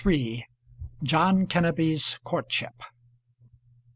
[1.03, 2.73] JOHN KENNEBY'S COURTSHIP.